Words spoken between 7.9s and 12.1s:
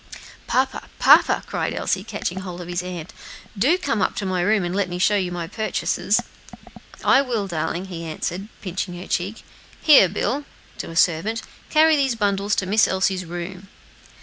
answered, pinching her cheek, "Here, Bill" to a servant "carry